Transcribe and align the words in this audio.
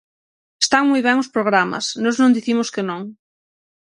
Están 0.65 0.83
moi 0.91 1.01
ben 1.07 1.17
os 1.23 1.31
programas, 1.35 1.85
nós 2.03 2.15
non 2.21 2.35
dicimos 2.37 2.67
que 2.73 2.83
non. 2.89 3.01